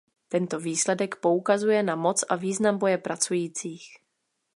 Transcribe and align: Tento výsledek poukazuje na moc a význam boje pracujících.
Tento 0.29 0.59
výsledek 0.59 1.15
poukazuje 1.15 1.83
na 1.83 1.95
moc 1.95 2.23
a 2.29 2.35
význam 2.35 2.77
boje 2.77 2.97
pracujících. 2.97 3.97